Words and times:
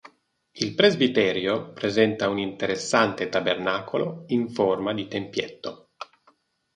Il 0.53 0.73
presbiterio 0.73 1.73
presenta 1.73 2.27
un 2.27 2.39
interessante 2.39 3.29
tabernacolo 3.29 4.23
in 4.29 4.49
forma 4.49 4.95
di 4.95 5.07
tempietto. 5.07 5.89